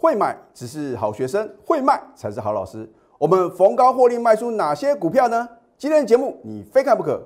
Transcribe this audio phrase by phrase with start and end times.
[0.00, 2.88] 会买只是好学生，会卖才是好老师。
[3.18, 5.48] 我们逢高获利卖出哪些股票呢？
[5.76, 7.20] 今天的节目你非看不可。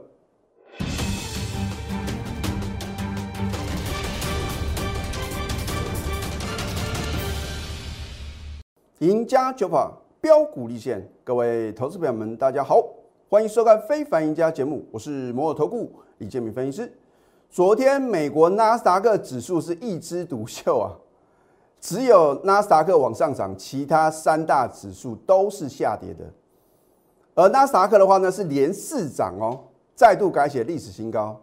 [9.01, 12.83] 赢家九法标股立现，各位投资朋友们，大家好，
[13.29, 16.91] 欢迎收看《非凡赢家》节目，我是摩尔投顾李建明分析师。
[17.51, 20.97] 昨天美国纳斯达克指数是一枝独秀啊，
[21.83, 26.25] 只有纳斯达克往上涨，其他三大指数都是下跌的。
[27.35, 29.59] 而纳斯达克的话呢，是连四涨哦，
[29.95, 31.39] 再度改写历史新高。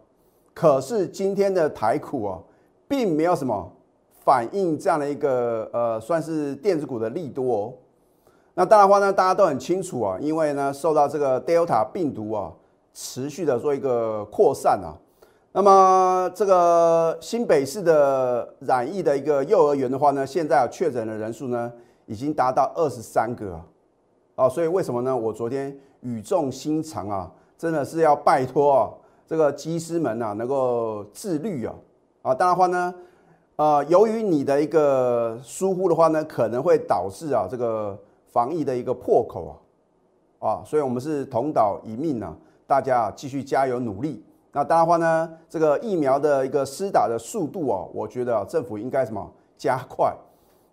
[0.54, 2.42] 可是今天的台股哦，
[2.88, 3.70] 并没有什么。
[4.22, 7.72] 反映这样的一个呃，算是电子股的利多哦。
[8.52, 12.52] 那当然话呢，大家都很清楚啊，因为呢，受到这个 Delta 病毒啊
[12.92, 14.92] 持续的做一个扩散啊。
[15.52, 21.72] 那么这个新北市的染疫的一个幼儿园的话呢，现在啊确诊的人数呢
[22.06, 23.60] 已经达到二十三个
[24.36, 24.48] 啊。
[24.48, 25.16] 所以为什么呢？
[25.16, 28.90] 我昨天语重心长啊，真的是要拜托啊，
[29.26, 31.74] 这个机师们啊，能够自律啊
[32.22, 32.34] 啊。
[32.34, 32.94] 当然话呢。
[33.56, 37.98] 呃，由于你的一个疏忽的话呢，可能会导致啊这个
[38.32, 39.60] 防疫的一个破口
[40.40, 42.34] 啊，啊，所以我们是同岛一命呢，
[42.66, 44.24] 大家继续加油努力。
[44.52, 50.12] 那当然话呢，这个疫苗的一个施打的速度啊，我觉得政府应该什么加快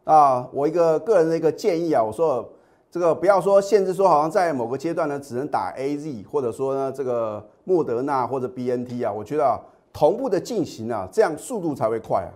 [0.04, 0.48] 啊。
[0.52, 2.48] 我一个个人的一个建议啊，我说
[2.90, 9.60] 这个不要说限制说好像在某个阶段呢只能打 A Z，或者说呢这个莫德纳或者 B N T 啊，我觉得
[9.94, 12.34] 同步的进行啊，这样速度才会快啊。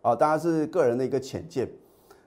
[0.00, 1.68] 啊，当然是个人的一个浅见。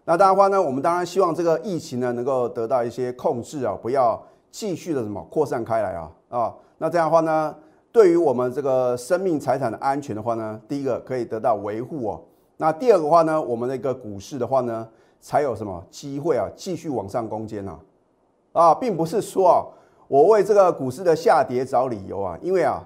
[0.04, 6.54] 那当然话呢，我们当然希望这个疫情呢能够得到一些控制啊，不要继续的什么扩散开来啊啊。
[6.78, 7.56] 那这样的话呢，
[7.92, 12.22] 对于我们这个生命财产的安全的话呢，第一个可以得到维护哦。
[12.58, 14.88] 那第二个话呢，我们的一个股市的话呢，
[15.20, 17.78] 才有什么机会啊，继续往上攻坚呐
[18.54, 19.66] 啊，并不是说啊，
[20.08, 22.82] 我为这个股市的下跌找理由啊，因为啊，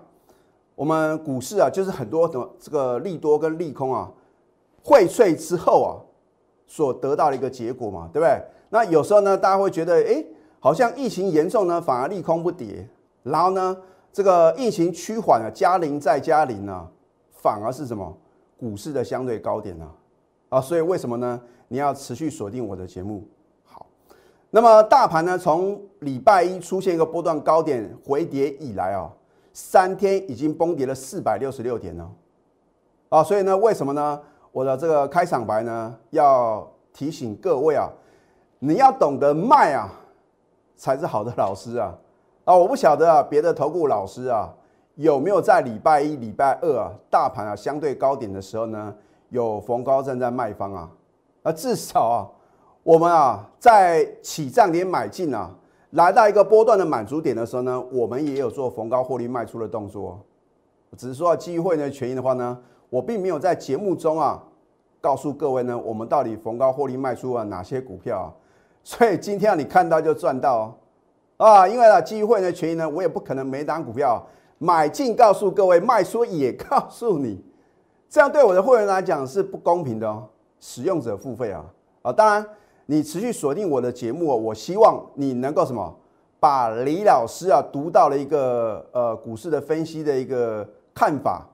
[0.76, 4.12] 我们股市啊，就是很多的这个利多跟利空啊。
[4.84, 5.90] 荟萃之后啊，
[6.68, 8.42] 所得到的一个结果嘛，对不对？
[8.70, 10.24] 那有时候呢，大家会觉得，哎，
[10.60, 12.88] 好像疫情严重呢，反而利空不跌；
[13.24, 13.76] 然后呢，
[14.16, 16.88] 这个疫情趋缓啊，加零再加零呢，
[17.34, 18.18] 反而是什么？
[18.58, 19.86] 股市的相对高点呢？
[20.48, 21.42] 啊，所以为什么呢？
[21.68, 23.28] 你要持续锁定我的节目。
[23.66, 23.86] 好，
[24.52, 29.12] 那么大盘呢，从礼拜一出现一个波段高点回跌以来啊，
[29.52, 32.10] 三天已经崩跌了四百六十六点了。
[33.10, 34.22] 啊，所以呢，为什么呢？
[34.54, 37.92] 我的这个开场白呢，要提醒各位啊，
[38.60, 39.92] 你要懂得卖啊，
[40.78, 41.94] 才是好的老师啊
[42.46, 42.56] 啊！
[42.56, 44.54] 我不晓得啊，别的投顾老师啊，
[44.96, 48.96] 有没有在礼拜一、礼拜二啊，大盘啊相对高点的时候呢，
[49.30, 50.90] 有逢高站在卖方啊？
[51.44, 52.30] 啊，至少啊，
[52.84, 55.50] 我们啊在起涨点买进啊，
[55.92, 60.20] 来到一个波段的满足点的时候呢，我们也有做逢高获利卖出的动作，
[60.96, 62.58] 只是说基于会员的权益的话呢。
[62.92, 64.42] 我并没有在节目中啊
[65.02, 68.28] 告诉各位呢，我们到底逢高获利卖出啊哪些股票啊？
[68.84, 70.74] 所以今天啊你看到就赚到
[71.38, 71.68] 啊！
[71.68, 74.26] 因为呢基于会员的权益呢，我也不可能每档股票
[74.58, 77.44] 买进告诉各位，卖出也告诉你，
[78.10, 80.28] 这样对我的会员来讲是不公平的哦。
[80.60, 81.64] 使用者付费啊
[82.02, 82.12] 啊！
[82.12, 82.44] 当然
[82.86, 85.96] 你持续锁定我的节目哦，我希望你能够什么，
[86.40, 91.48] 把李老师啊读到了一个呃股市的分析的一个看法。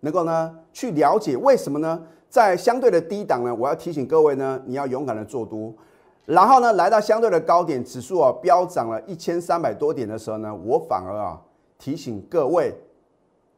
[0.00, 2.00] 能够呢去了解为什么呢？
[2.28, 5.72] 在相对的低档呢，我要提醒各位呢，你要勇敢的做多。
[6.26, 11.40] 然后呢，来到相对的高点，指数啊飙涨了一千三百多点的时候呢，我反而啊
[11.78, 12.74] 提醒各位，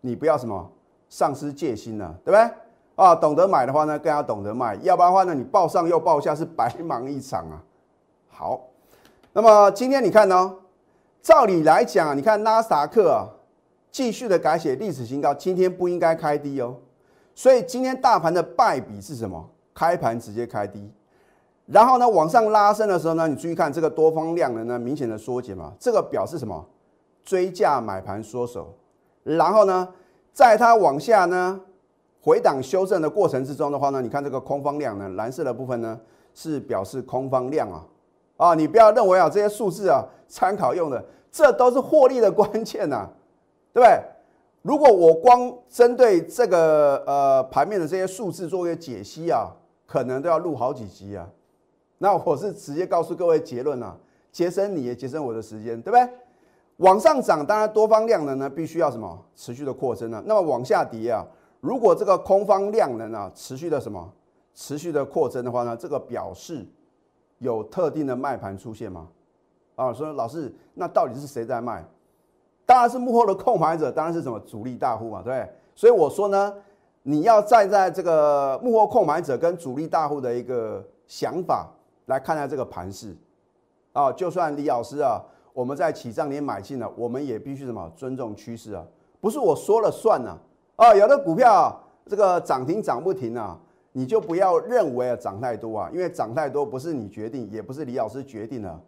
[0.00, 0.70] 你不要什么
[1.08, 2.50] 丧失戒心了，对不对？
[2.96, 7.62] 啊，懂得买的话呢，更要懂得卖，要不然的话呢，你报上又报下是白忙一场啊。
[8.28, 8.60] 好，
[9.32, 10.54] 那么今天你看呢，
[11.22, 13.28] 照理来讲，你看纳斯克啊。
[13.92, 16.76] 继续的改写历史新高，今天不应该开低哦，
[17.34, 19.48] 所以今天大盘的败笔是什么？
[19.72, 20.92] 开盘直接开低，
[21.66, 26.64] 然后呢往上拉升的时候呢，你注意看这个多方量能呢明显的缩减嘛，这个表示什么？
[27.24, 28.72] 追价买盘缩手，
[29.24, 29.88] 然后呢，
[30.32, 31.60] 在它往下呢
[32.22, 36.00] 回档修正的过程之中的话呢，你看这个空方量呢，蓝色的部分呢
[36.34, 37.84] 是表示空方量啊，
[38.36, 43.08] 啊，你不要认为啊这些数字啊参考用的，这都是获利的关键呐。
[43.72, 44.00] 对不对？
[44.62, 49.50] 如果我光针对这个呃盘面的这些数字做一个解析啊，
[49.84, 51.28] 可能都要录好几集啊。
[51.98, 53.96] 那我是直接告诉各位结论啊，
[54.30, 56.08] 节省你也节省我的时间，对不对？
[56.78, 60.22] 往上涨，当然多方量能呢必须要什么持续的扩增啊。
[60.26, 61.24] 那么往下跌啊，
[61.60, 64.12] 如果这个空方量能啊持续的什么
[64.54, 66.66] 持续的扩增的话呢，这个表示
[67.38, 69.08] 有特定的卖盘出现吗？
[69.74, 71.82] 啊，说老师，那到底是谁在卖？
[72.66, 75.50] 当然是幕后的控盘者，当然是什么主力大户嘛，对不对？
[75.74, 76.52] 所以我说呢，
[77.04, 81.70] 你要站在这个幕后控盘者跟主力大户的一个想法
[82.06, 83.16] 来看待这个盘势
[83.92, 84.10] 啊。
[84.12, 85.22] 就算李老师啊，
[85.52, 88.84] 我们在起涨点买进了，我们也必须什么尊重趋势啊，
[89.20, 90.36] 不是我说了算呐
[90.76, 90.94] 啊。
[90.94, 93.58] 有的股票这个涨停涨不停啊，
[93.92, 98.80] 你就不要认为啊涨太多啊，因为涨太多不是你决定，也不是李老师决定的，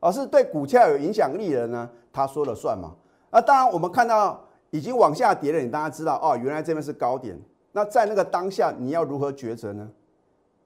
[0.00, 2.94] 而是对股价有影响力的人呢，他说了算嘛。
[3.30, 4.40] 那当然，我们看到
[4.70, 7.40] 已经往下跌了，你大家知道哦，原来这边是高点。
[7.72, 9.88] 那在那个当下，你要如何抉择呢？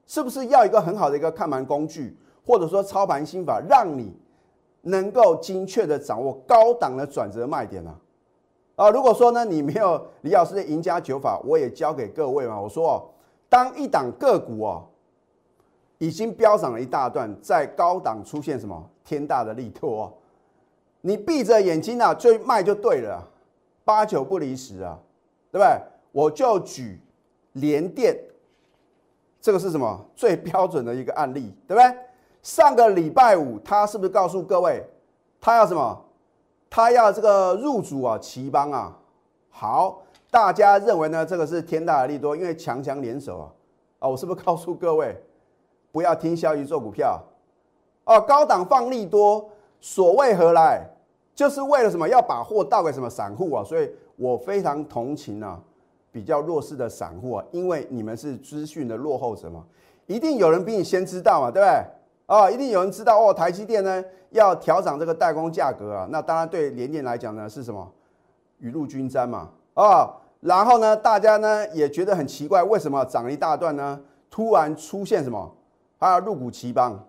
[0.06, 2.16] 是不是要一个很好的一个看盘工具，
[2.46, 4.12] 或者说操盘心法，让你
[4.82, 7.94] 能够精确的掌握高档的转折卖点呢？
[8.76, 12.60] 啊，如果说呢，你没有李老师的赢家九法，我也教给各位嘛。
[12.60, 13.02] 我说哦，
[13.48, 14.84] 当一档个股哦
[15.98, 20.12] 已经飙涨了一大段，在高档出现什么天大的利多。
[21.00, 23.22] 你闭着眼睛啊，就卖就对了，
[23.84, 24.98] 八九不离十啊，
[25.52, 25.80] 对不对？
[26.10, 27.00] 我就举
[27.52, 28.18] 联电，
[29.44, 31.94] 这个是什么最标准的一个案例，对不对？
[32.42, 34.82] 上个礼拜五，他是不是告诉各位，
[35.38, 36.02] 他要什么？
[36.70, 38.96] 他要这个入主啊，奇邦啊。
[39.50, 41.26] 好，大家认为呢？
[41.26, 43.52] 这个是天大的利多，因为强强联手啊。
[43.98, 45.14] 啊，我是不是告诉各位，
[45.92, 47.22] 不要听消息做股票？
[48.04, 49.46] 哦，高档放利多，
[49.78, 50.88] 所谓何来？
[51.34, 52.08] 就是为了什么？
[52.08, 53.62] 要把货倒给什么散户啊？
[53.62, 55.60] 所以我非常同情啊，
[56.14, 59.64] 比较弱势的散户啊，因为你们是资讯的落后者嘛，
[60.06, 61.84] 一定有人比你先知道嘛，对不对？
[62.26, 67.90] 啊，一定有人知道哦，台积电呢要调涨这个代工价格啊，那当然对联电来讲呢是什么
[68.60, 74.00] 雨露均沾嘛，啊，然后呢大家呢也觉得很奇怪，为什么涨了一大段呢？
[74.30, 75.52] 突然出现什么？
[75.98, 77.04] 啊，入股奇邦，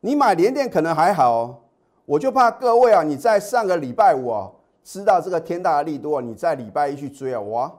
[0.00, 1.60] 你买联电可能还好。
[2.06, 4.50] 我就怕各位啊，你在上个礼拜五啊，
[4.82, 7.72] 知道这个天大的利多，你在礼拜一去追啊，哇，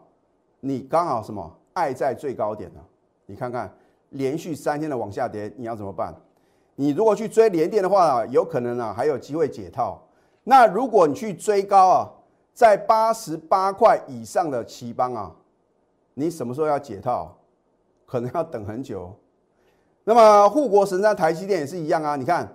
[0.61, 2.79] 你刚好什么爱在最高点呢？
[3.25, 3.69] 你看看
[4.11, 6.15] 连续三天的往下跌，你要怎么办？
[6.75, 10.01] 你如果去追连电的话，有可能啊还有机会解套。
[10.45, 12.09] 那如果你去追高啊，
[12.53, 15.35] 在八十八块以上的奇邦啊，
[16.13, 17.37] 你什么时候要解套？
[18.05, 19.13] 可能要等很久。
[20.03, 22.47] 那么护国神山台积电也是一样啊，你看。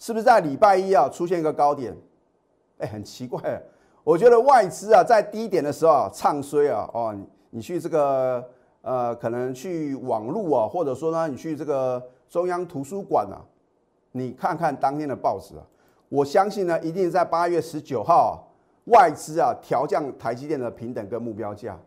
[0.00, 1.92] 是不是在礼拜一啊出现一个高点？
[2.78, 3.60] 哎，很奇怪，
[4.04, 7.16] 我觉得外资啊在低点的时候啊唱衰啊哦，
[7.50, 8.48] 你去这个
[8.82, 13.40] 呃可能去网路啊，或者说呢你去这个中央图书馆啊，
[14.12, 15.62] 你看看当天的报纸啊，
[16.08, 18.48] 我相信呢一定在八月十九号
[18.84, 21.78] 外资啊调降台积电的平等跟目标价，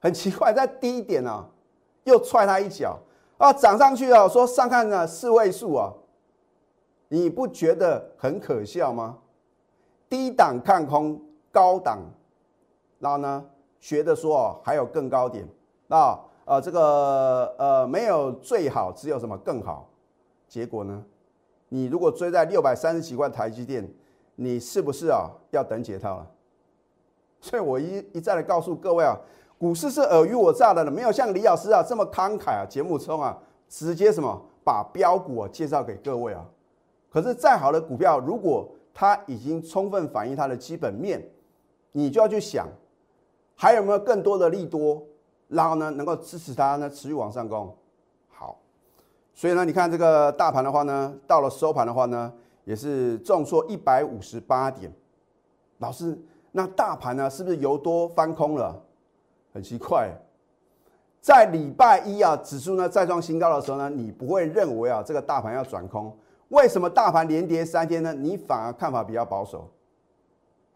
[0.00, 1.48] 很奇怪，在低点啊
[2.04, 2.98] 又踹他一脚
[3.38, 5.92] 啊涨上去了，说上看呢四位数啊。
[7.08, 9.18] 你不觉得很可笑吗？
[10.08, 11.20] 低档看空，
[11.52, 12.00] 高档，
[12.98, 13.44] 然后呢，
[13.86, 15.46] 学的说哦，还有更高点，
[15.86, 19.88] 那呃这个呃没有最好，只有什么更好？
[20.48, 21.04] 结果呢，
[21.68, 23.88] 你如果追在六百三十几块台积电，
[24.34, 26.26] 你是不是啊要等解套了？
[27.40, 29.16] 所以我一一再的告诉各位啊，
[29.56, 33.38] 股市是尔虞我诈的了，没有像李老师啊这么慷慨啊，节目中啊
[33.68, 36.44] 直接什么把标股啊介绍给各位啊。
[37.08, 41.24] 可是再好的股票，如果它已经充分反映它的基本面，
[41.92, 42.66] 你就要去想，
[43.56, 45.02] 还有没有更多的利多，
[45.48, 47.74] 然后呢能够支持它呢持续往上攻。
[48.28, 48.58] 好，
[49.34, 52.32] 所以呢你看这个大盘的话呢，到了收盘的话呢，
[52.64, 54.92] 也是重挫一百五十八点。
[55.78, 56.18] 老师，
[56.52, 58.78] 那大盘呢是不是由多翻空了？
[59.54, 60.10] 很奇怪，
[61.20, 66.14] 在礼拜一啊指数呢再创新高的时候呢，你不会认为啊这个大盘要转空。
[66.48, 68.12] 为什么大盘连跌三天呢？
[68.12, 69.68] 你反而看法比较保守。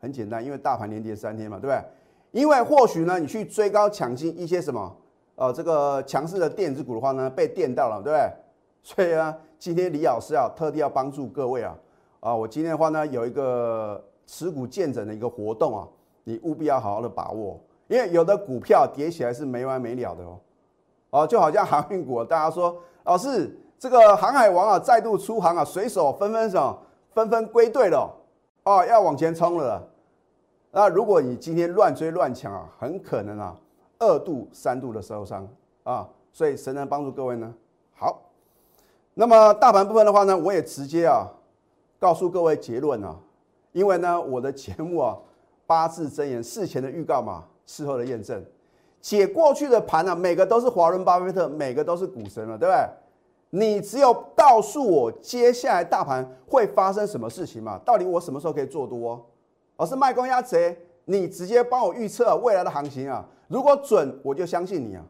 [0.00, 1.84] 很简单，因为大盘连跌三天嘛，对不对？
[2.32, 4.96] 因为或许呢，你去追高抢进一些什么，
[5.36, 8.32] 呃，这个强势的电子股的话呢，被电到了，对不对？
[8.82, 11.76] 所以呢，今天李老师啊，特地要帮助各位啊，
[12.20, 15.88] 啊，我今天的话呢，有一个持股见证的一个活动啊，
[16.24, 20.38] 你务必要好好的把握，因为有的股票跌起来是没完没了的哦，
[21.10, 23.56] 哦，就好像航运股，大家说，老师。
[23.80, 26.78] 这个航海王啊，再度出航啊，水手纷纷什么，
[27.14, 28.14] 纷纷归队了，
[28.64, 29.82] 哦，要往前冲了。
[30.70, 33.56] 那如果你今天乱追乱抢啊，很可能啊，
[33.98, 35.48] 二度三度的受伤
[35.82, 36.08] 啊。
[36.32, 37.52] 所以谁能帮助各位呢？
[37.92, 38.22] 好，
[39.14, 41.28] 那么大盘部分的话呢，我也直接啊，
[41.98, 43.16] 告诉各位结论啊，
[43.72, 45.18] 因为呢，我的节目啊，
[45.66, 48.44] 八字真言事前的预告嘛，事后的验证。
[49.00, 52.88] 解过去的盘呢，每个都是华伦巴菲特，每个都是股神了，对不对？
[53.52, 57.76] 你只有告诉我接下来大盘会发生什么事情嘛？
[57.84, 59.26] 到底我什么时候可以做多？
[59.80, 63.26] 而是卖光压贼，你直接帮我预测未来的行情啊！
[63.48, 65.02] 如果准，我就相信你啊！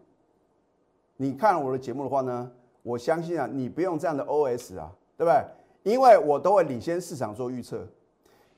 [1.16, 2.48] 你看我的节目的话呢，
[2.84, 5.44] 我相信啊，你不用这样的 OS 啊，对不对？
[5.82, 7.84] 因为我都会领先市场做预测，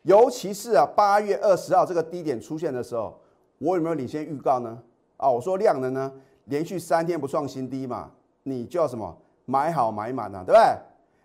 [0.03, 3.19] 尤其是啊八月二十号这个低点出现的时候，
[3.57, 4.79] 我有没有领先预告呢？
[5.17, 6.13] 啊，我说量能呢，
[6.45, 8.11] 连续三天不创新低嘛，
[8.43, 9.17] 你就要什么
[9.47, 10.61] 买好买满啊，对不对？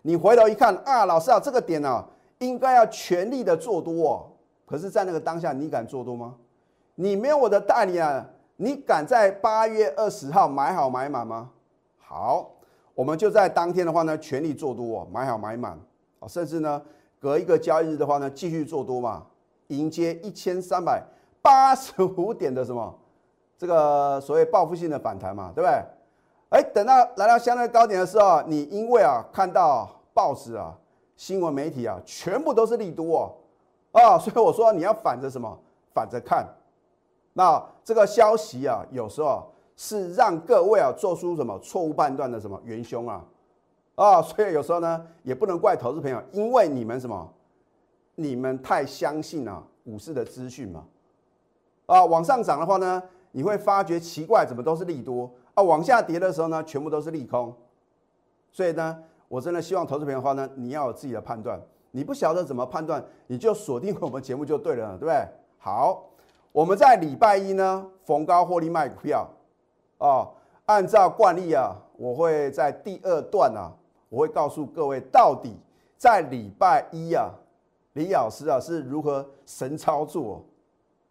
[0.00, 2.02] 你回头一看啊，老师啊，这个点呢，
[2.38, 4.26] 应该要全力的做多哦。
[4.68, 6.34] 可是，在那个当下，你敢做多吗？
[6.94, 8.26] 你没有我的代理啊。
[8.60, 11.48] 你敢在八月二十号买好买满吗？
[11.96, 12.50] 好，
[12.92, 15.78] 我们就在当天的话呢，全力做多，买好买满
[16.18, 16.82] 啊，甚至呢，
[17.20, 19.24] 隔一个交易日的话呢，继续做多嘛，
[19.68, 21.00] 迎接一千三百
[21.40, 22.92] 八十五点的什么
[23.56, 25.80] 这个所谓报复性的反弹嘛，对不对？
[26.48, 30.76] 哎，等到来到相对高点的时候，你因为啊看到报纸啊、
[31.14, 33.34] 新闻媒体啊，全部都是利多哦，
[33.92, 35.58] 啊 所以我说你要反着什么？
[35.92, 36.46] 反着看。
[37.32, 43.24] 那这个消息啊，有时候是让各位啊做出什么错误判断的什么元凶啊，
[43.94, 47.32] 啊，所以有时候呢也不能怪投资朋友，因为你们什么，
[48.16, 50.84] 你们太相信了股市的资讯嘛，
[51.86, 55.30] 啊，往上涨的话呢，你会发觉奇怪，怎么都是利多。
[55.54, 57.52] 啊，往下跌的时候呢，全部都是利空，
[58.52, 58.96] 所以呢，
[59.28, 65.28] 我真的希望投资朋友的话呢，你要有自己的判断，你不晓得怎么判断，你就锁定我们节目就对了，对不对？
[65.58, 66.04] 好。
[66.50, 69.28] 我们在礼拜一呢逢高获利卖股票，
[69.98, 70.26] 啊，
[70.64, 73.70] 按照惯例啊，我会在第二段啊，
[74.08, 75.54] 我会告诉各位到底
[75.96, 77.30] 在礼拜一啊，
[77.92, 80.42] 李老师啊是如何神操作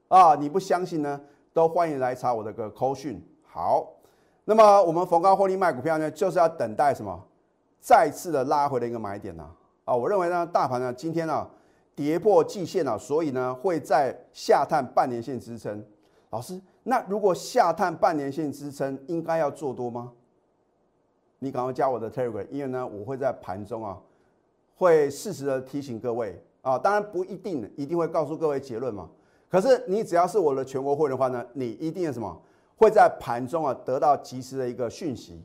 [0.10, 0.36] 啊？
[0.36, 1.22] 你不相信呢，
[1.54, 3.24] 都欢迎来查我的个扣讯。
[3.46, 3.88] 好，
[4.44, 7.18] 那么我们逢高获利卖股票呢，就是要等待什么
[7.80, 9.44] 再次的拉回的一个买点呢？
[9.44, 9.56] 啊，
[9.88, 11.48] 啊我认为呢，大盘呢今天呢。
[11.98, 15.84] 跌破季线了，所以呢会在下探半年线支撑。
[16.29, 20.13] 老师，那如果下探半年线支撑，应该要做多吗？
[21.39, 23.98] 你赶快加我的 Telegram，因为呢我会在盘中啊
[24.75, 29.10] 会适时的提醒各位啊，当然不一定一定会告诉各位结论嘛。
[29.50, 32.39] 可是你只要是我的全国会的话呢，你一定什么
[32.75, 35.41] 会在盘中啊得到及时的一个讯息。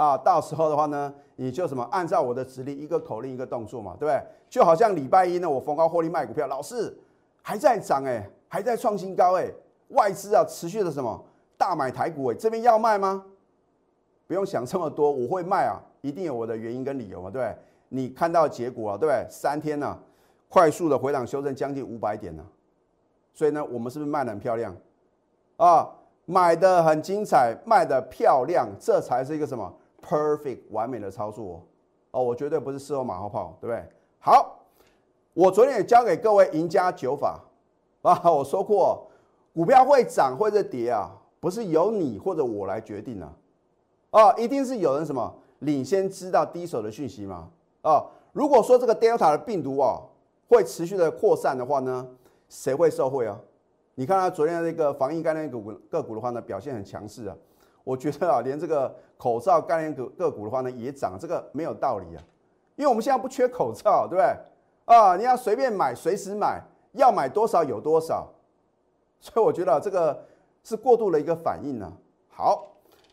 [0.00, 4.18] 啊，到时候的话呢，你就什么按照我的指令，一个口令一个动作嘛，对不对？
[4.48, 6.96] 就好像礼拜一呢，我逢高获利卖股票，老师
[7.42, 9.46] 还在涨哎，还在创新高哎，
[9.88, 11.22] 外资啊持续的什么
[11.58, 13.22] 大买台股哎，这边要卖吗？
[14.26, 17.56] 不用想这么多，我会卖啊，一定有我的原因跟理由嘛，对不对？
[17.90, 19.26] 你看到结果啊，对不对？
[19.28, 19.98] 三天呢，
[20.48, 22.42] 快速的回档修正将近五百点呢，
[23.34, 24.74] 所以呢，我们是不是卖的很漂亮
[25.58, 25.86] 啊？
[26.26, 29.74] 买的很精彩，卖的漂亮，这才是一个什么
[30.10, 31.64] perfect 完美的操作
[32.10, 32.20] 哦！
[32.20, 33.88] 我绝对不是事后马后炮，对不对？
[34.18, 34.58] 好，
[35.32, 37.40] 我昨天也教给各位赢家九法
[38.02, 39.06] 啊，我说过，
[39.54, 43.32] 股票会涨或者跌啊，不是由你或者我来决定啊，
[44.10, 47.48] 啊，一定是有人什么领先知道第一手的讯息嘛
[47.82, 48.04] 啊！
[48.32, 50.02] 如果说这个 Delta 的病毒啊
[50.48, 52.08] 会持续的扩散的话呢，
[52.48, 53.38] 谁会受惠啊？
[53.94, 57.36] 你看他昨天那个防疫概念股个股的话呢，表现很强势啊。
[57.84, 62.22] 我觉得啊，连这个口罩概念股个股的话呢，也涨，这个没有道理啊。
[62.76, 64.94] 因为我们现在不缺口罩，对不对？
[64.94, 68.28] 啊，你要随便买，随时买，要买多少有多少。
[69.20, 70.24] 所以我觉得这个
[70.64, 71.92] 是过度的一个反应呢。
[72.28, 72.66] 好，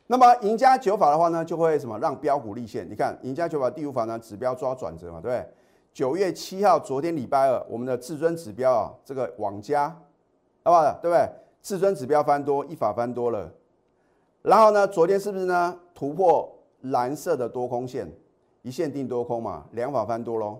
[0.08, 2.90] 那么赢家九法的话呢，就会什么让标股立现？
[2.90, 5.50] 你看赢家九法第五法呢，指标抓转折嘛，对不对？
[5.94, 9.90] 九月七号，昨天礼拜二，我们的至尊指标啊，这个网加。
[10.64, 10.84] 好不好？
[11.02, 11.30] 对不对？
[11.62, 13.50] 至尊指标翻多，一法翻多了。
[14.48, 15.78] 然后呢，昨天是不是呢？
[15.94, 16.50] 突破
[16.84, 18.10] 蓝色的多空线，
[18.62, 20.58] 一线定多空嘛，两法翻多喽。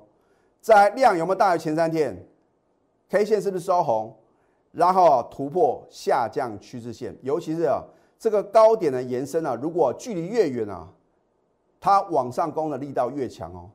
[0.60, 2.28] 在量有没有大于前三天
[3.08, 4.14] ？K 线是不是收红？
[4.74, 7.82] 然后突破下降趋势线，尤其是啊
[8.20, 10.92] 这个高点的延伸啊，如果距离越远啊，
[11.80, 13.70] 它往上攻的力道越强哦。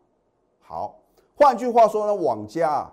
[0.60, 0.98] 好，
[1.34, 2.86] 换句话说呢，网加。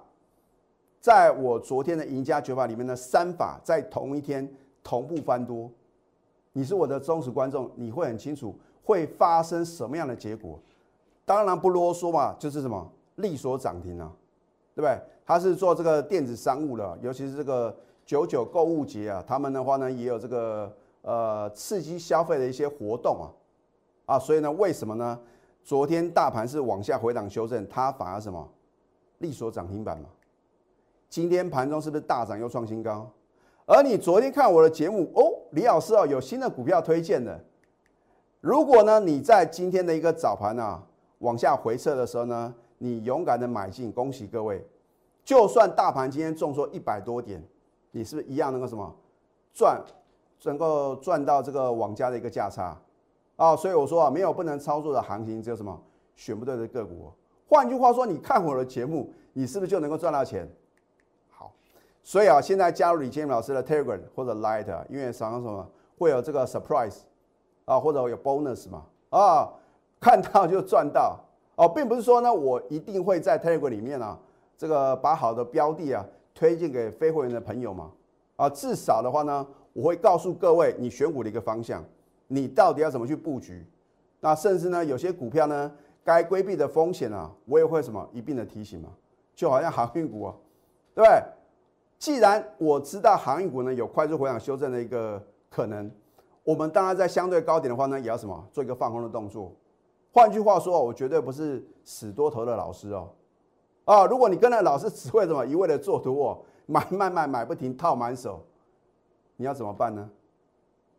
[1.01, 4.49] 在我昨天的赢家九法里面的三法在同一天
[4.83, 5.69] 同步翻多，
[6.53, 10.59] 你是我的忠实观众，你会很清楚会发生什么样的结果。
[11.25, 14.11] 当然不啰嗦嘛，就是什么利索涨停啊，
[14.75, 14.99] 对不对？
[15.25, 23.29] 他是做这个电子商务的，尤其是这个九九购物节啊，他们的话呢也有这个呃刺激消费的一些活动啊
[24.15, 25.19] 啊，所以呢，为什么呢？
[25.63, 28.49] 昨天大盘是往下回档修正，它反而什么
[29.19, 30.09] 利索涨停板嘛？
[31.09, 33.07] 今天盘中是不是大涨又创新高？
[33.67, 37.43] 而你昨天看我的节目哦，李老师哦有新的股票推荐的。
[38.41, 40.81] 如果呢你在今天的一个早盘啊
[41.19, 44.65] 往下回撤的时候呢，你勇敢的买进，恭喜各位！
[45.25, 47.43] 就算大盘今天重挫一百多点，
[47.91, 48.95] 你是不是一样能够什么
[49.53, 49.83] 赚，
[50.43, 52.75] 能够赚到这个网家的一个价差
[53.35, 53.55] 啊？
[53.55, 55.77] 所以我说啊，没有不能操作的行情，只有什么
[56.15, 57.11] 选不对的个股。
[57.47, 60.47] 换句话说，你看我的节目，你是不是就能够赚到钱？
[62.03, 66.99] 所以啊，现在加入李建明老师的 Telegram 或者 Light，因为常常什么会有这个 surprise
[67.65, 69.49] 啊，或者有 bonus 嘛啊，
[69.99, 71.19] 看到就赚到
[71.55, 74.17] 哦，并不是说呢，我一定会在 Telegram 里面啊，
[74.57, 77.91] 这个把好的标的啊推荐给非会员的朋友嘛
[78.37, 81.83] 啊，至少的话呢，我会告诉各位你选股的一个方向，
[82.27, 83.65] 你到底要怎么去布局，
[84.19, 85.71] 那甚至呢，有些股票呢。
[86.01, 88.89] 该规避的风险啊，我也会什么一并的提醒嘛，
[89.35, 90.33] 就好像航运股啊，
[90.95, 91.23] 对不对？
[91.99, 95.91] 既然我知道航运股呢有快速回档修正的一个可能，
[96.43, 99.53] 我们当然在相对高点的话呢，也要什么做一个放空的动作。
[100.11, 103.09] 换句话说，我绝对不是死多头的老师哦。
[103.83, 108.41] 啊，如果你跟着老师只会什么一味的做多哦，买买买买不停套满手，
[109.35, 110.09] 你要怎么办呢？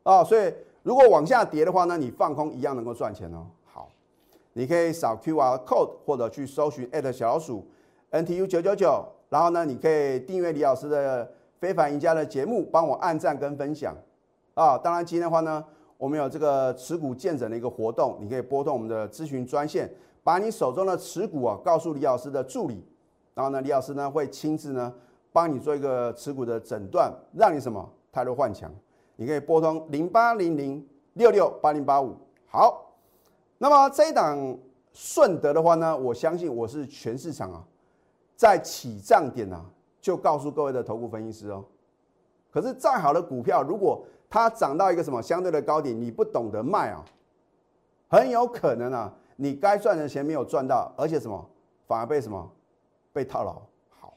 [0.02, 0.52] 啊，所以
[0.83, 3.47] 如果往下跌的话呢，你放空一样能够赚钱哦。
[3.64, 3.88] 好
[4.52, 7.66] 你可以扫 Q R code 或者去搜寻小老鼠
[8.11, 13.97] N T U 九九九，然后呢，你可以订阅李老师的非凡赢家的节目，帮我按赞跟分享
[14.53, 14.77] 啊。
[14.77, 15.65] 当然今天的话呢，
[15.97, 19.91] 我们有这个持股见证的一个活动，你可以拨通我们的咨询专线，
[20.23, 22.85] 把你手中的持股啊告诉李老师的助理，
[23.33, 24.93] 然后呢，李老师呢会亲自呢
[25.33, 28.71] 帮你做一个持股的诊断，让你什么泰弱换强。
[29.17, 32.17] 你可以拨通零八零零六六八零八五。
[32.47, 32.89] 好。
[33.63, 34.59] 那么这一档
[34.95, 37.63] 顺德的话呢，我相信我是全市场啊，
[38.41, 39.63] 在起涨点啊，
[40.01, 41.63] 就告诉各位的头部分析师哦。
[42.51, 47.05] 可是再好的股票，如果它涨到一个什么相对的高点，你不懂得卖啊，
[48.09, 51.47] 很有可能啊，你该赚的钱没有赚到，而且什么
[51.87, 52.51] 反而被什么
[53.13, 53.61] 被套牢。
[53.91, 54.15] 好，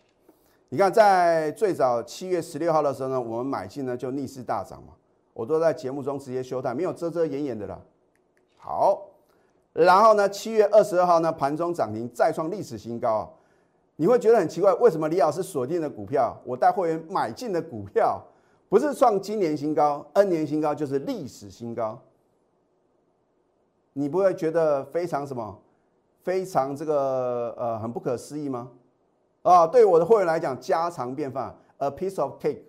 [0.69, 4.93] 你看在最早七月十六号的时候呢，我们买进呢就逆势大涨嘛，
[5.33, 7.77] 我都在节目中直接休态，没有遮遮掩掩的了。
[8.55, 9.09] 好。
[9.73, 13.29] 然后呢，七月二十二号呢，盘中涨停再创历史新高啊！
[14.03, 18.21] 你会觉得很奇怪，为什么李老师锁定的股票，我带会员买进的股票，
[18.67, 21.97] 不是创今年新高、N 年新高，就是历史新高？
[23.93, 25.57] 你不会觉得非常什么，
[26.21, 28.71] 非常这个呃很不可思议吗？
[29.41, 32.59] 啊，对我的会员来讲，家常便饭，a piece of cake。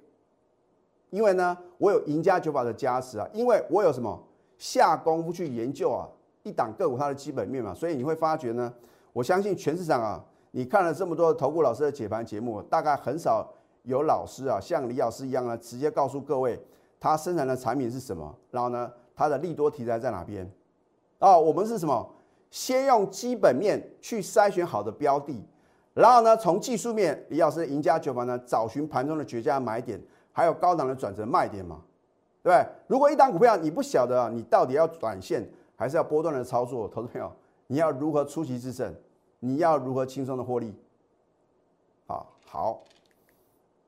[1.11, 4.23] 因为呢，我有赢家九法的加持啊，因为我有什么
[4.57, 6.09] 下功夫去研究啊。
[6.44, 8.73] 一档个股它的基本面嘛，所以你会发觉呢，
[9.12, 10.25] 我相信全市场啊，
[10.57, 13.45] 你看了这么多投顾老师的解盘节目，大概很少
[13.83, 16.57] 有老师啊像李老师一样呢，直接告诉各位
[17.01, 20.49] 他生产的产品是什么，然后呢，它的利多题材在哪边？
[21.19, 22.09] 哦，我们是什么？
[22.53, 25.45] 先用基本面去筛选好的标的，
[25.93, 31.81] 然后呢，从技术面，李老师赢家酒盘呢，找寻盘中的绝佳买点，还有高档的转折卖点嘛，
[32.45, 32.67] 对不对？
[32.87, 35.45] 如果一档股票你不晓得啊，你到底要短线？
[35.75, 37.29] 还是要波段的操作，投资朋友，
[37.67, 38.95] 你要如何出奇制胜？
[39.44, 40.74] 你要如何轻松的获利？
[42.07, 42.83] 啊，好。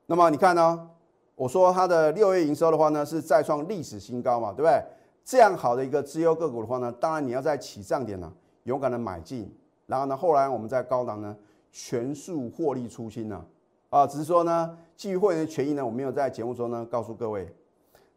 [0.04, 0.90] 那么你看呢？
[1.34, 4.82] 我说它的六月营收的话呢，是再创历史新高嘛，对不对？
[5.24, 8.30] 这样好的一个资优个股的话呢，当然你要在起涨点呢，
[8.64, 9.50] 勇敢的买进，
[9.86, 11.34] 然后呢，后来我们在高档呢，
[11.72, 13.42] 全数获利出清呢，
[13.88, 17.50] 啊，只是说呢，基于会员的权益呢，我没有在节目中呢告诉各位。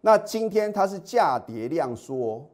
[0.01, 2.45] 那今天它是价跌量缩。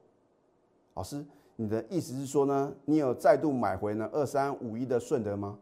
[0.94, 5.58] 老师，你的意思是说呢，你有再度买回呢二三五一的顺德吗？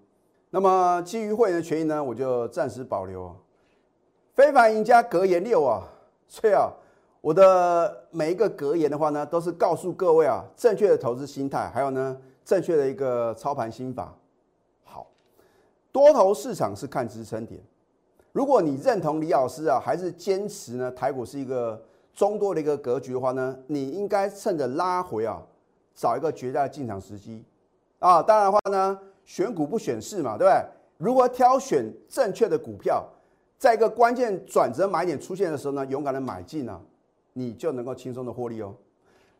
[0.49, 3.35] 那么基于会员的权益呢，我就暂时保留。
[4.33, 5.83] 非凡赢家格言六啊，
[6.27, 6.71] 所以啊，
[7.21, 14.15] 我的每一个格言的话呢，都是告诉各位啊，正确的投资心态，还有呢，正确的一个操盘心法。
[14.83, 15.07] 好，
[15.91, 17.61] 多头市场是看支撑点。
[18.31, 21.79] 如果你认同李老师啊，还是坚持呢，台股是一个。
[22.15, 25.41] 中多的一个格局的话呢，你应该趁着拉回啊，
[25.93, 27.43] 找一个绝佳的进场时机
[27.99, 28.21] 啊。
[28.21, 30.65] 当然的话呢，选股不选市嘛，对不对？
[30.97, 33.05] 如何挑选正确的股票，
[33.57, 36.81] 在一个关键转折买点出现的时候呢，勇敢的买进呢，
[37.33, 38.73] 你就能够轻松的获利哦。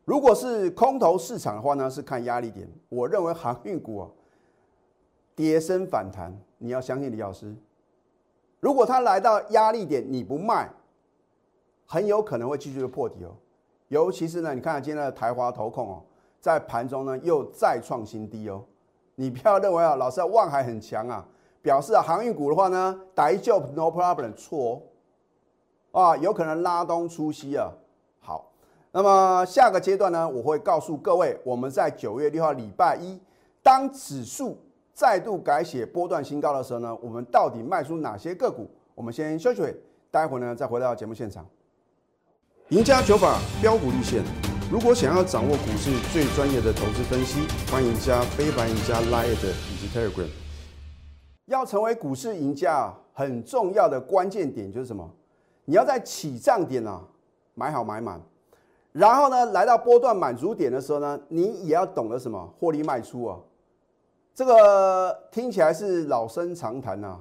[0.05, 2.67] 如果是空头市场的话呢，是看压力点。
[2.89, 4.09] 我认为航运股啊，
[5.35, 7.55] 跌升反弹，你要相信李老师。
[8.59, 10.69] 如果它来到压力点，你不卖。
[11.85, 13.35] 很有可能会继续的破底哦，
[13.89, 16.01] 尤其是呢，你看今天的台华投控哦，
[16.43, 18.61] 在盘中呢又再创新低哦。
[19.15, 21.25] 你不要认为啊，老师望海很强啊，
[21.61, 24.81] 表示啊航运股的话呢，打一 job no problem 错
[25.91, 27.71] 哦，啊有可能拉东出西啊，
[28.19, 28.51] 好
[28.91, 33.17] 那么下个阶段呢，我会告诉各位，我们在九月六号礼拜一，
[33.61, 34.57] 当指数
[34.93, 38.69] 再度改写波段新高的时候呢，我们到底卖出哪些个股？
[38.95, 39.63] 我们先休息，
[40.11, 41.45] 待会呢再回到节目现场。
[42.67, 44.21] 赢家九法标股立线，
[44.73, 50.27] 如果想要掌握股市最专业的投资分析，欢迎加非凡、赢家 Line 以及 Telegram。
[51.45, 55.07] 要成为股市赢家，很重要的关键点就是什么？
[55.65, 56.99] 你要在起涨点啊
[57.53, 58.19] 买好买满。
[58.91, 63.37] 然后呢，来到波段满足点的时候呢，你也要懂得什么获利卖出啊。
[64.33, 67.19] 这个听起来是老生常谈呐，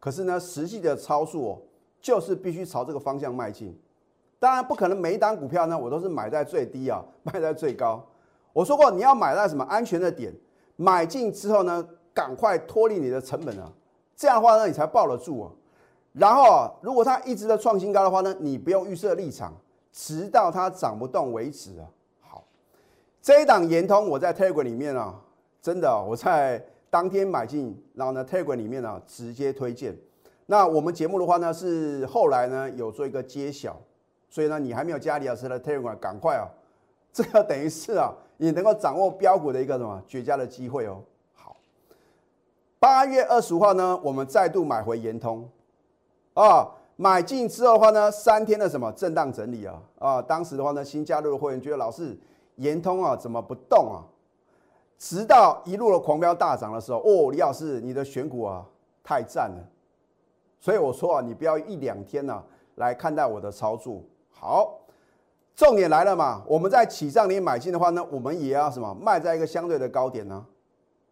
[0.00, 1.60] 可是呢，实际的操作哦，
[2.00, 3.78] 就是必须朝这个方向迈进。
[4.38, 8.04] 当然不可能每一单股票呢，我都是买在最低啊， 卖在最高。
[8.52, 10.32] 我说过，你要买在什么安全的点，
[10.76, 13.72] 买进之后呢，赶快脱离你的成本啊，
[14.16, 15.50] 这样的话呢，你才抱得住啊。
[16.12, 19.52] 然后啊，如果它一直在创新高的话呢，你不用预设立场。
[19.98, 21.88] 直到它涨不动为止啊！
[22.20, 22.44] 好，
[23.22, 25.18] 这一档延通，我在 Telegram 里面啊，
[25.62, 29.96] 真的我在当天买进，然后呢 Telegram 里面呢直接推荐。
[30.44, 33.74] 那我们节目的话呢，是后来呢有做一个揭晓，
[34.36, 36.44] 所以呢你还没有加李老师的 Telegram，赶快啊！
[37.10, 41.00] 这个等于是啊，你能够掌握标股的一个什么绝佳的机会哦。
[41.32, 41.56] 好，
[42.78, 45.48] 八月二十五号呢，我们再度买回延通
[46.34, 46.70] 啊。
[46.96, 50.20] 买进之后的话呢，三天的什么震荡整理啊啊！
[50.20, 52.14] 当时的话呢，新加入的会员觉得老是
[52.56, 54.04] 延通啊怎么不动啊？
[54.98, 58.66] 直到一路的狂飙大涨的时候，哦，李老师你的选股啊
[59.02, 59.64] 太赞了，
[60.60, 62.44] 所以我说啊，你不要一两天呢
[62.74, 64.02] 来看待我的操作。
[64.38, 64.78] 好，
[65.54, 70.46] 重点来了嘛，我们在起涨点买进的话呢，我们也要什么卖在一个相对的高点呢？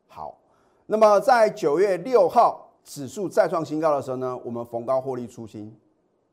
[0.09, 0.39] 好，
[0.87, 2.61] 那么在九月六号。
[2.87, 5.75] 指数再创新高的时候呢，我们逢高获利出清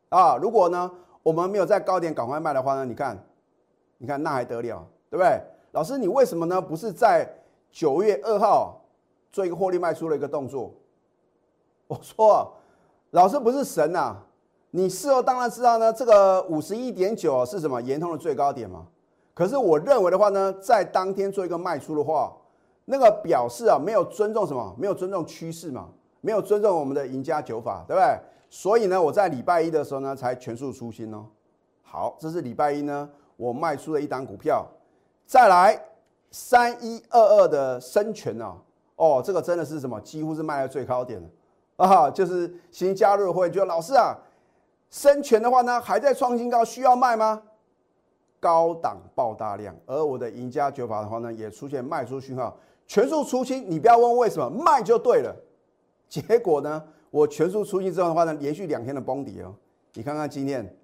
[0.10, 0.36] 啊！
[0.36, 0.92] 如果呢
[1.24, 3.18] 我们没有在高点赶快卖的话呢，你看，
[3.98, 5.42] 你看那还得了，对不对？
[5.72, 6.62] 老师，你为什么呢？
[6.62, 7.26] 不是在
[7.72, 8.82] 九月二号
[9.32, 10.74] 做一个获利卖出的一个动作？
[11.88, 12.52] 我说，
[13.12, 14.18] 老师不是神呐！
[14.72, 17.82] 你事后当然知道呢，这个五十一点九是什么？
[17.82, 18.88] 延通的最高点嘛。
[19.34, 22.34] 可是我认为的话呢，在当天做一个卖出的话，
[22.86, 24.74] 那个表示啊，没有尊重什么？
[24.78, 25.90] 没有尊重趋势嘛？
[26.22, 28.18] 没有尊重我们的赢家九法，对不对？
[28.50, 31.26] 所以呢，我在礼拜一的时候呢，才全数出清哦。
[31.82, 34.66] 好，这是礼拜一呢，我卖出了一档股票。
[35.26, 35.82] 再来
[36.32, 38.56] 三一二二的深全哦，
[38.96, 40.00] 哦，这个真的是什么？
[40.02, 41.28] 几乎是卖在最高点了
[41.78, 42.12] 啊！
[42.12, 44.16] 就是新加入会，就老师啊，
[44.92, 47.42] 深全的话呢，还在创新高，需要卖吗？
[48.40, 53.70] 高档爆大量，而我的赢家九法的话呢，也出现卖出讯号，全数出清。
[53.70, 55.36] 你不要问为什么，卖就对了。
[56.10, 56.84] 结果呢？
[57.10, 59.54] 我全数出清之后的话呢，连续两天的崩底哦。
[59.94, 60.76] 你看看今天，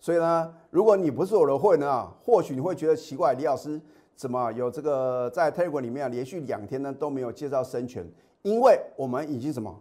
[0.00, 3.80] 所以呢，如果你不是我的会员啊，或许你会觉得奇怪，李老师
[4.14, 8.06] 怎么有这个在 Telegram 里面啊，连续两天呢都没有介绍生权？
[8.42, 9.74] 因为我们已经什么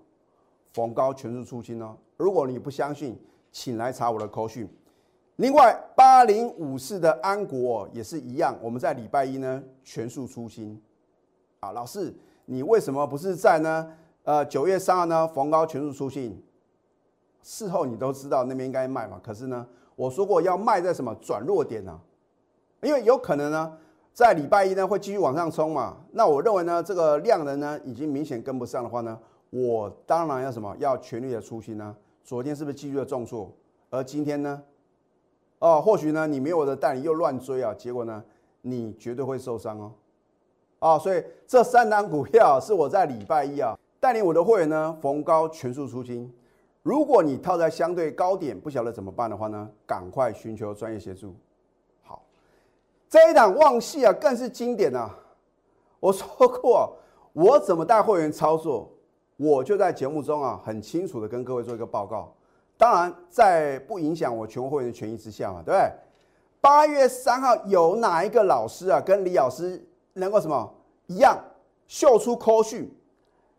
[0.75, 1.95] 逢高全数出清哦。
[2.17, 3.17] 如果你不相信，
[3.49, 4.67] 请来查我的口讯。
[5.37, 10.77] 另外，八零五四的安国也是一样，我们在礼拜一呢全数出清。
[11.61, 13.89] 啊，老师，你为什么不是在呢？
[14.23, 16.43] 呃，九月三号呢，逢高全数出清，
[17.41, 19.17] 事后你都知道那边应该卖嘛。
[19.23, 21.97] 可是呢，我说过要卖在什么转弱点呢？
[22.81, 23.77] 因为有可能呢，
[24.11, 25.95] 在礼拜一呢会继续往上冲嘛。
[26.11, 29.17] 那我认为呢，这个量能呢已经明显跟不上的话呢，
[29.49, 31.95] 我当然要什么要全力的出清呢。
[32.23, 33.51] 昨天是不是继续的重挫？
[33.89, 34.61] 而今天呢，
[35.59, 38.23] 哦，或许呢你没有我的带领又乱追啊，结果呢
[38.61, 39.91] 你绝对会受伤哦。
[40.79, 43.77] 啊，所以这三档股票是我在礼拜一啊。
[43.97, 46.31] 带领我的会员呢，逢高全数出清。
[46.83, 51.33] 如果你套在相对高点，不晓得怎么办的话呢，赶快寻求专业协助。
[52.03, 52.21] 好，
[53.09, 55.17] 这一档旺系啊，更是经典啊！
[55.99, 56.95] 我说过，
[57.33, 58.91] 我怎么带会员操作，
[59.37, 62.33] 我就在节目中啊，很清楚的跟各位做一个报告。
[62.77, 65.91] 当然，在不影响我全国会员的权益之下嘛，对不对？
[66.61, 69.81] 八月三号有哪一个老师啊，跟李老师
[70.13, 70.73] 能够什么
[71.07, 71.37] 一样，
[71.87, 72.91] 秀出扣讯？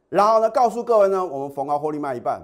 [0.08, 2.42] 然后呢，告诉各位呢，我们逢高获利卖一半，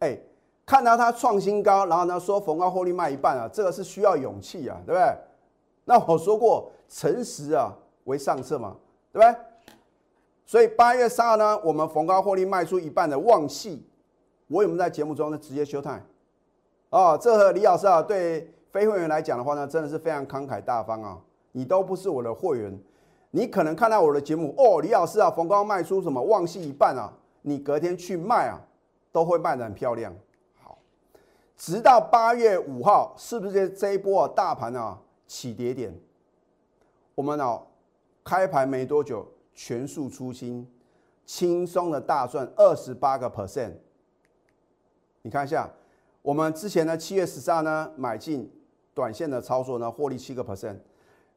[0.00, 0.18] 哎，
[0.64, 5.16] 看到它创新高，然后呢说逢高获利卖一半啊，这个是需要勇气啊，对不对？
[5.84, 7.72] 那我说过，诚实啊
[8.04, 8.76] 为上策嘛，
[9.12, 9.36] 对不对？
[10.54, 13.84] 所以八月三号呢，我们逢高获利卖出一半的旺系，
[14.46, 16.00] 我有没有在节目中呢直接休态？
[16.90, 21.18] 哦，这和李老师啊对非会员来讲的话呢，真的是非常慷慨大方啊，
[21.50, 22.80] 你都不是我的会员。
[23.32, 27.12] 你可能看到我的节目哦，李老师啊，逢高卖出什么旺系一半啊，
[27.42, 28.60] 你隔天去卖啊，
[29.10, 30.14] 都会卖的很漂亮。
[30.62, 30.78] 好，
[31.56, 35.92] 直到八月五号，是不是这一波啊大盘啊起跌点，
[37.16, 37.60] 我们哦
[38.22, 40.66] 开盘没多久全数出清，
[41.24, 43.72] 轻松的大赚二十八个 percent。
[45.22, 45.70] 你看一下，
[46.20, 48.50] 我们之前呢七月十三呢买进
[48.92, 50.76] 短线的操作呢获利七个 percent，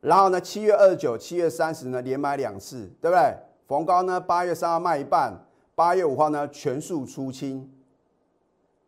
[0.02, 3.36] 然后呢七月二十九、七月三十呢连买两次，对不对？
[3.68, 5.34] 逢高呢八月三号卖一半，
[5.76, 7.72] 八月五号呢全数出清，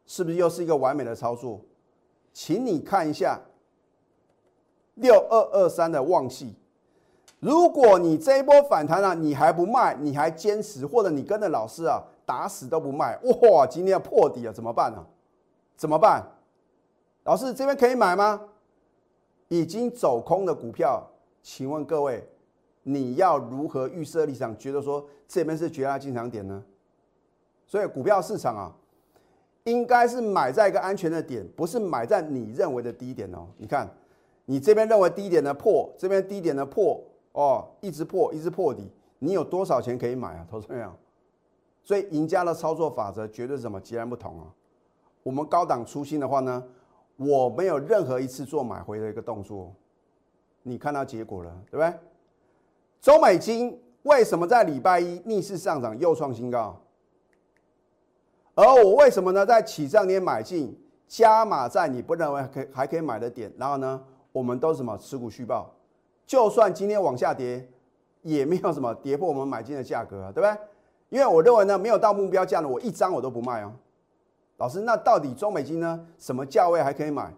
[0.05, 1.61] 是不是又是一个完美的操作？
[2.31, 3.41] 请你看一下
[4.95, 6.55] 六二二三的旺系，
[7.39, 15.06] 如果你这一波反弹啊，你还不卖，你还坚持，或者你跟着老师啊，打死都不卖，哇，今天要破底了，怎么办呢？
[15.75, 16.23] 怎么办？
[17.23, 18.41] 老师这边可以买吗？
[19.47, 21.06] 已经走空的股票，
[21.41, 22.28] 请问各位，
[22.84, 26.63] 你要如何预设立场，觉得说这边是绝佳进场点呢？
[27.65, 28.75] 所以股票市场啊。
[29.65, 33.45] 应该是买在一个安全的点，不是买在你认为的低点哦。
[33.58, 33.88] 你看，
[34.45, 36.99] 你这边认为低点的破，这边低点的破
[37.33, 38.89] 哦，一直破，一直破底，
[39.19, 40.47] 你有多少钱可以买啊？
[40.49, 40.91] 投资朋友，
[41.83, 43.79] 所以赢家的操作法则绝对是什么？
[43.79, 44.47] 截然不同啊！
[45.23, 46.63] 我们高档出新的话呢，
[47.17, 49.73] 我没有任何一次做买回的一个动作，
[50.63, 51.93] 你看到结果了，对不对？
[53.01, 56.81] 中美金为什么在礼拜一逆势上涨，又创新高？
[58.55, 59.45] 而我为什么呢？
[59.45, 65.73] 在起涨点买进，加码在你不认为可还可以买的点，然后呢，我们都什么持股续报，
[66.29, 67.67] 就算今天往下跌，
[68.21, 70.55] 也没有什么跌破我们买进的价格啊，对不对？
[71.09, 73.73] 因为我认为呢，没有到目标价呢，我一张我都不卖哦。
[74.57, 76.05] 老师，那到底中美金呢？
[76.19, 77.33] 什么价位还可以买？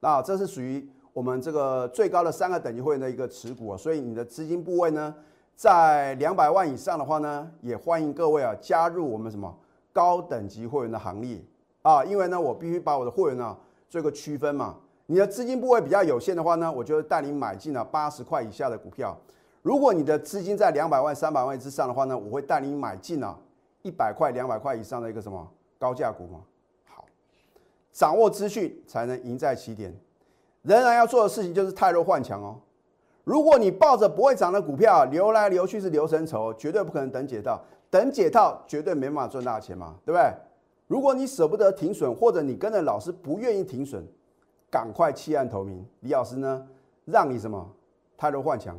[0.00, 5.14] 那这是属于我们这个最高的三个等级会员的一个持股啊，所以你的资金部位呢，
[5.54, 9.56] 在两百万以上的话呢，也欢迎各位啊加入我们什么？
[9.92, 11.40] 高等级会员的行列
[11.82, 13.56] 啊，因为呢，我必须把我的会员呢
[13.88, 14.74] 做一个区分嘛。
[15.06, 19.16] 你的资金部位比较有限的话呢，我就带你买进了八十块以下的股票。
[19.62, 23.38] 如果你的资金在两百万、三百万之上的话呢，我会带你买进了
[23.82, 25.46] 一百块、两百块以上的一个什么
[25.78, 26.40] 高价股嘛。
[26.86, 27.04] 好，
[27.92, 29.94] 掌握资讯才能赢在起点。
[30.62, 32.58] 仍然要做的事情就是太弱换强哦。
[33.24, 37.60] 如果你抱着不会涨的股票流来流去是流成仇，绝对不可能等解套。
[37.90, 40.32] 等解套绝对没办法赚大钱嘛，对不对？
[40.86, 44.06] 如果你舍不得停损，或者你跟着老师不愿意停损，
[44.74, 45.86] 赶快弃暗投明。
[46.00, 46.66] 李老师呢，
[47.04, 47.64] 让你什么
[48.16, 48.76] 太弱换强。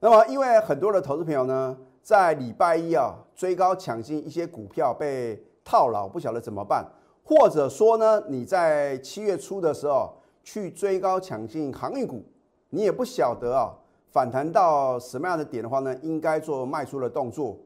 [0.00, 6.84] 那么，因为很多的投资朋友呢，在礼拜一啊追高抢进一些股票被套牢，不晓得怎么办，
[7.22, 12.24] 或者说呢，你在七月初的时候去追高抢进航运股，
[12.70, 13.72] 你也不晓得啊
[14.10, 17.56] 反弹到什么样的点的话呢，应该做卖出的动作。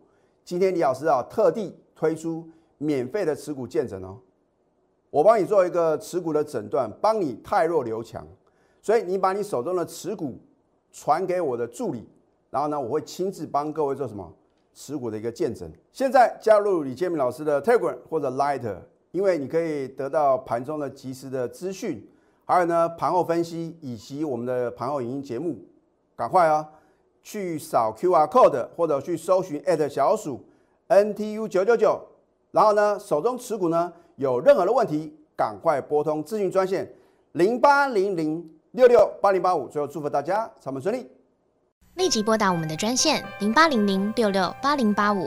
[0.44, 4.18] 今天李老师啊，特地推出免费的持股见证哦，
[5.10, 8.26] 我帮你做一个持股的诊断，帮你太弱留强，
[8.80, 10.38] 所以你把你手中的持股
[10.92, 12.08] 传给我的助理，
[12.50, 14.32] 然后呢，我会亲自帮各位做什么
[14.72, 15.70] 持股的一个见证。
[15.92, 18.76] 现在加入李建明老师的 Telegram 或者 Light，
[19.10, 22.08] 因为你可以得到盘中的及时的资讯，
[22.44, 25.58] 还有呢盘后分析以及我们的盘后影音节目，
[26.14, 26.68] 赶快啊！
[27.22, 30.42] 去扫 Q R code 或者去搜寻小鼠
[30.86, 32.00] N T U 九九九，
[32.50, 36.86] 然后呢，手中持股呢有任何的问题，赶快拨通咨询专线
[37.32, 39.66] 零八零零六六八零八五。
[39.66, 41.10] 最后祝福大家上班顺利，
[41.94, 45.26] 立即拨打我们的专线零八零零六六八零八五。